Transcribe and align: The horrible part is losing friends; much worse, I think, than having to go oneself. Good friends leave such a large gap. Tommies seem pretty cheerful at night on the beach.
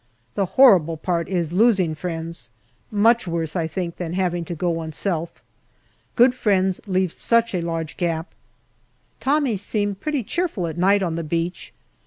The 0.33 0.47
horrible 0.57 0.97
part 0.97 1.29
is 1.29 1.53
losing 1.53 1.93
friends; 1.93 2.49
much 2.89 3.27
worse, 3.27 3.55
I 3.55 3.67
think, 3.67 3.97
than 3.97 4.13
having 4.13 4.43
to 4.45 4.55
go 4.55 4.71
oneself. 4.71 5.43
Good 6.15 6.33
friends 6.33 6.81
leave 6.87 7.13
such 7.13 7.53
a 7.53 7.61
large 7.61 7.97
gap. 7.97 8.33
Tommies 9.19 9.61
seem 9.61 9.93
pretty 9.93 10.23
cheerful 10.23 10.65
at 10.65 10.75
night 10.79 11.03
on 11.03 11.17
the 11.17 11.23
beach. 11.23 11.71